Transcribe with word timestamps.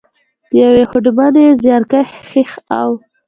،د 0.49 0.51
یوې 0.61 0.83
هوډمنې، 0.89 1.45
زیارکښې 1.61 2.43
او. 2.79 2.89